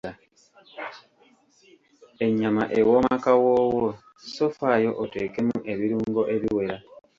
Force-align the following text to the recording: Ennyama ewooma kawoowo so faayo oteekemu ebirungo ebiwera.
Ennyama 2.25 2.63
ewooma 2.79 3.15
kawoowo 3.23 3.87
so 4.33 4.45
faayo 4.57 4.91
oteekemu 5.03 5.55
ebirungo 5.71 6.21
ebiwera. 6.33 6.77